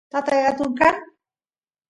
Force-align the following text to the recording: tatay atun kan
tatay 0.11 0.41
atun 0.49 0.71
kan 0.79 0.95